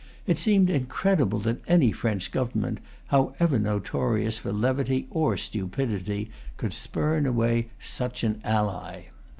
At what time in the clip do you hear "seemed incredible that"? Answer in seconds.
0.39-1.61